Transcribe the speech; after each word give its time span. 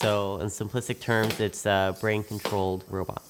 So, 0.00 0.38
in 0.38 0.46
simplistic 0.46 0.98
terms, 0.98 1.40
it's 1.40 1.66
a 1.66 1.94
brain 2.00 2.24
controlled 2.24 2.84
robot. 2.88 3.22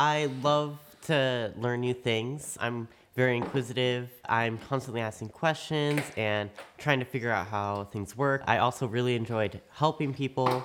I 0.00 0.26
love 0.42 0.80
to 1.02 1.52
learn 1.56 1.82
new 1.82 1.94
things. 1.94 2.58
I'm 2.60 2.88
very 3.14 3.36
inquisitive. 3.36 4.10
I'm 4.28 4.58
constantly 4.58 5.00
asking 5.00 5.28
questions 5.28 6.02
and 6.16 6.50
trying 6.76 6.98
to 6.98 7.04
figure 7.04 7.30
out 7.30 7.46
how 7.46 7.84
things 7.92 8.16
work. 8.16 8.42
I 8.48 8.58
also 8.58 8.88
really 8.88 9.14
enjoyed 9.14 9.60
helping 9.70 10.12
people. 10.12 10.64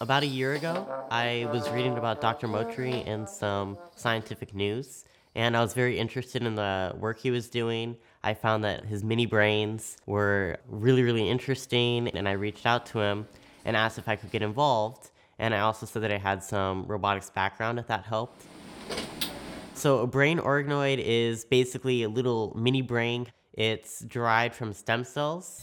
About 0.00 0.24
a 0.24 0.26
year 0.26 0.54
ago, 0.54 1.06
I 1.08 1.48
was 1.52 1.70
reading 1.70 1.96
about 1.98 2.20
Dr. 2.20 2.48
Muotri 2.48 3.06
in 3.06 3.28
some 3.28 3.78
scientific 3.94 4.52
news, 4.56 5.04
and 5.36 5.56
I 5.56 5.60
was 5.60 5.72
very 5.72 5.96
interested 6.00 6.42
in 6.42 6.56
the 6.56 6.96
work 6.98 7.20
he 7.20 7.30
was 7.30 7.48
doing. 7.48 7.96
I 8.24 8.34
found 8.34 8.64
that 8.64 8.84
his 8.86 9.04
mini 9.04 9.26
brains 9.26 9.98
were 10.06 10.56
really, 10.68 11.04
really 11.04 11.28
interesting, 11.28 12.08
and 12.08 12.28
I 12.28 12.32
reached 12.32 12.66
out 12.66 12.86
to 12.86 12.98
him 12.98 13.28
and 13.64 13.76
asked 13.76 13.98
if 13.98 14.08
I 14.08 14.16
could 14.16 14.32
get 14.32 14.42
involved. 14.42 15.10
And 15.38 15.54
I 15.54 15.60
also 15.60 15.86
said 15.86 16.02
that 16.02 16.10
I 16.10 16.18
had 16.18 16.42
some 16.42 16.86
robotics 16.88 17.30
background, 17.30 17.78
if 17.78 17.86
that 17.86 18.02
helped. 18.02 18.42
So, 19.86 19.98
a 20.00 20.06
brain 20.08 20.40
organoid 20.40 20.98
is 20.98 21.44
basically 21.44 22.02
a 22.02 22.08
little 22.08 22.52
mini 22.58 22.82
brain. 22.82 23.28
It's 23.52 24.00
derived 24.00 24.56
from 24.56 24.72
stem 24.72 25.04
cells. 25.04 25.62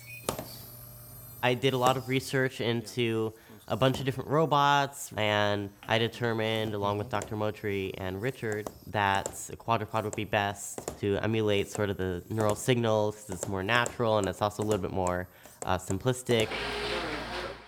I 1.41 1.55
did 1.55 1.73
a 1.73 1.77
lot 1.77 1.97
of 1.97 2.07
research 2.07 2.61
into 2.61 3.33
a 3.67 3.75
bunch 3.75 3.99
of 3.99 4.05
different 4.05 4.29
robots, 4.29 5.11
and 5.17 5.69
I 5.89 5.97
determined, 5.97 6.73
along 6.73 6.99
with 6.99 7.09
Dr. 7.09 7.35
Muotri 7.35 7.91
and 7.97 8.21
Richard, 8.21 8.69
that 8.87 9.27
a 9.51 9.57
quadrupod 9.57 10.05
would 10.05 10.15
be 10.15 10.23
best 10.23 10.97
to 11.01 11.17
emulate 11.17 11.69
sort 11.69 11.89
of 11.89 11.97
the 11.97 12.23
neural 12.29 12.55
signals 12.55 13.15
because 13.25 13.41
it's 13.41 13.49
more 13.49 13.61
natural 13.61 14.19
and 14.19 14.27
it's 14.29 14.41
also 14.41 14.63
a 14.63 14.65
little 14.65 14.81
bit 14.81 14.93
more 14.93 15.27
uh, 15.65 15.77
simplistic. 15.77 16.47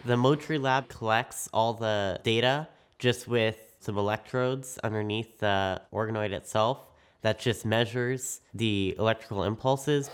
The 0.06 0.16
Muotri 0.16 0.62
lab 0.62 0.88
collects 0.88 1.50
all 1.52 1.74
the 1.74 2.22
data 2.24 2.70
just 2.98 3.28
with 3.28 3.75
some 3.86 4.00
electrodes 4.00 4.80
underneath 4.84 5.38
the 5.38 5.80
organoid 5.94 6.32
itself 6.32 6.80
that 7.22 7.40
just 7.40 7.66
measures 7.66 8.42
the 8.56 8.96
electrical 8.98 9.44
impulses. 9.44 10.10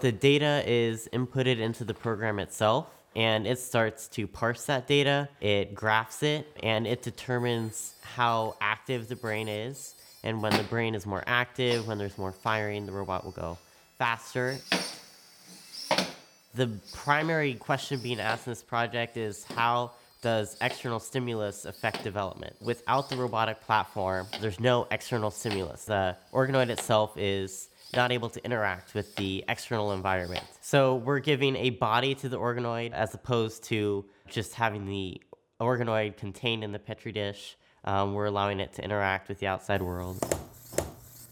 The 0.00 0.12
data 0.12 0.62
is 0.66 1.08
inputted 1.14 1.58
into 1.58 1.84
the 1.84 1.94
program 1.94 2.38
itself 2.38 2.86
and 3.14 3.46
it 3.46 3.58
starts 3.58 4.08
to 4.08 4.26
parse 4.26 4.66
that 4.66 4.86
data. 4.86 5.30
It 5.40 5.74
graphs 5.74 6.22
it 6.22 6.46
and 6.62 6.86
it 6.86 7.00
determines 7.00 7.94
how 8.02 8.56
active 8.60 9.08
the 9.08 9.16
brain 9.16 9.48
is. 9.48 9.94
And 10.22 10.42
when 10.42 10.54
the 10.54 10.64
brain 10.64 10.94
is 10.94 11.06
more 11.06 11.24
active, 11.26 11.86
when 11.86 11.96
there's 11.96 12.18
more 12.18 12.32
firing, 12.32 12.84
the 12.84 12.92
robot 12.92 13.24
will 13.24 13.32
go 13.32 13.56
faster. 13.96 14.58
The 16.54 16.70
primary 16.92 17.54
question 17.54 18.00
being 18.00 18.20
asked 18.20 18.46
in 18.46 18.50
this 18.50 18.62
project 18.62 19.16
is 19.16 19.44
how 19.44 19.92
does 20.22 20.56
external 20.60 21.00
stimulus 21.00 21.64
affect 21.64 22.02
development? 22.02 22.56
Without 22.60 23.08
the 23.08 23.16
robotic 23.16 23.60
platform, 23.60 24.26
there's 24.40 24.60
no 24.60 24.86
external 24.90 25.30
stimulus. 25.30 25.84
The 25.84 26.16
organoid 26.32 26.70
itself 26.70 27.16
is 27.16 27.68
not 27.94 28.12
able 28.12 28.28
to 28.30 28.44
interact 28.44 28.94
with 28.94 29.14
the 29.16 29.44
external 29.48 29.92
environment. 29.92 30.44
So 30.60 30.96
we're 30.96 31.20
giving 31.20 31.56
a 31.56 31.70
body 31.70 32.14
to 32.16 32.28
the 32.28 32.38
organoid 32.38 32.92
as 32.92 33.14
opposed 33.14 33.64
to 33.64 34.04
just 34.28 34.54
having 34.54 34.86
the 34.86 35.20
organoid 35.60 36.16
contained 36.16 36.64
in 36.64 36.72
the 36.72 36.78
petri 36.78 37.12
dish. 37.12 37.56
Um, 37.84 38.14
we're 38.14 38.26
allowing 38.26 38.60
it 38.60 38.72
to 38.74 38.84
interact 38.84 39.28
with 39.28 39.38
the 39.38 39.46
outside 39.46 39.80
world. 39.80 40.22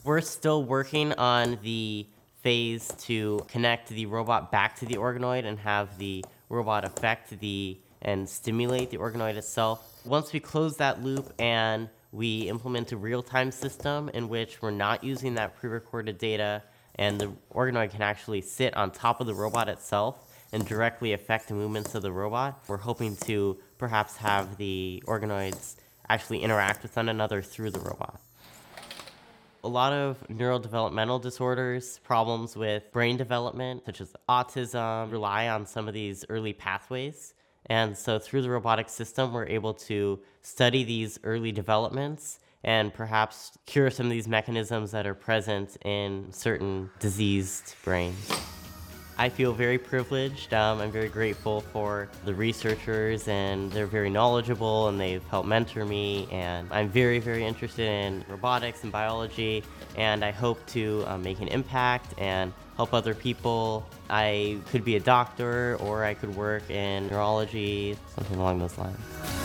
We're 0.04 0.20
still 0.20 0.62
working 0.62 1.12
on 1.14 1.58
the 1.62 2.06
phase 2.42 2.92
to 2.98 3.44
connect 3.48 3.88
the 3.88 4.06
robot 4.06 4.52
back 4.52 4.76
to 4.76 4.86
the 4.86 4.96
organoid 4.96 5.44
and 5.46 5.58
have 5.58 5.98
the 5.98 6.24
robot 6.48 6.84
affect 6.84 7.40
the 7.40 7.78
and 8.04 8.28
stimulate 8.28 8.90
the 8.90 8.98
organoid 8.98 9.36
itself. 9.36 10.00
Once 10.04 10.32
we 10.32 10.40
close 10.40 10.76
that 10.76 11.02
loop 11.02 11.32
and 11.38 11.88
we 12.12 12.42
implement 12.48 12.92
a 12.92 12.96
real-time 12.96 13.50
system 13.50 14.08
in 14.14 14.28
which 14.28 14.62
we're 14.62 14.70
not 14.70 15.02
using 15.02 15.34
that 15.34 15.56
pre-recorded 15.56 16.18
data 16.18 16.62
and 16.96 17.20
the 17.20 17.32
organoid 17.52 17.90
can 17.90 18.02
actually 18.02 18.40
sit 18.40 18.76
on 18.76 18.90
top 18.90 19.20
of 19.20 19.26
the 19.26 19.34
robot 19.34 19.68
itself 19.68 20.30
and 20.52 20.64
directly 20.66 21.12
affect 21.12 21.48
the 21.48 21.54
movements 21.54 21.94
of 21.96 22.02
the 22.02 22.12
robot. 22.12 22.62
We're 22.68 22.76
hoping 22.76 23.16
to 23.24 23.58
perhaps 23.78 24.16
have 24.18 24.56
the 24.56 25.02
organoids 25.06 25.74
actually 26.08 26.40
interact 26.40 26.82
with 26.82 26.94
one 26.94 27.08
another 27.08 27.42
through 27.42 27.72
the 27.72 27.80
robot. 27.80 28.20
A 29.64 29.68
lot 29.68 29.92
of 29.92 30.18
neurodevelopmental 30.28 31.22
disorders, 31.22 31.98
problems 32.04 32.54
with 32.54 32.92
brain 32.92 33.16
development, 33.16 33.82
such 33.86 34.02
as 34.02 34.14
autism, 34.28 35.10
rely 35.10 35.48
on 35.48 35.66
some 35.66 35.88
of 35.88 35.94
these 35.94 36.24
early 36.28 36.52
pathways. 36.52 37.34
And 37.66 37.96
so 37.96 38.18
through 38.18 38.42
the 38.42 38.50
robotic 38.50 38.88
system, 38.88 39.32
we're 39.32 39.46
able 39.46 39.74
to 39.74 40.20
study 40.42 40.84
these 40.84 41.18
early 41.24 41.52
developments 41.52 42.40
and 42.62 42.92
perhaps 42.92 43.52
cure 43.66 43.90
some 43.90 44.06
of 44.06 44.12
these 44.12 44.28
mechanisms 44.28 44.90
that 44.92 45.06
are 45.06 45.14
present 45.14 45.76
in 45.84 46.32
certain 46.32 46.90
diseased 46.98 47.74
brains. 47.84 48.30
I 49.16 49.28
feel 49.28 49.52
very 49.52 49.78
privileged. 49.78 50.52
Um, 50.52 50.80
I'm 50.80 50.90
very 50.90 51.08
grateful 51.08 51.60
for 51.60 52.08
the 52.24 52.34
researchers, 52.34 53.28
and 53.28 53.70
they're 53.70 53.86
very 53.86 54.10
knowledgeable 54.10 54.88
and 54.88 55.00
they've 55.00 55.22
helped 55.28 55.48
mentor 55.48 55.84
me. 55.84 56.26
And 56.32 56.68
I'm 56.72 56.88
very, 56.88 57.20
very 57.20 57.44
interested 57.44 57.86
in 57.88 58.24
robotics 58.28 58.82
and 58.82 58.90
biology, 58.90 59.62
and 59.96 60.24
I 60.24 60.32
hope 60.32 60.64
to 60.68 61.04
uh, 61.06 61.18
make 61.18 61.40
an 61.40 61.48
impact 61.48 62.14
and 62.18 62.52
help 62.76 62.92
other 62.92 63.14
people. 63.14 63.88
I 64.10 64.58
could 64.70 64.84
be 64.84 64.96
a 64.96 65.00
doctor 65.00 65.76
or 65.80 66.04
I 66.04 66.14
could 66.14 66.34
work 66.34 66.68
in 66.70 67.06
neurology, 67.06 67.96
something 68.16 68.38
along 68.38 68.58
those 68.58 68.76
lines. 68.78 69.43